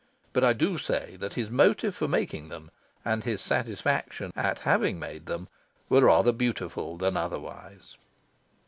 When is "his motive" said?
1.35-1.93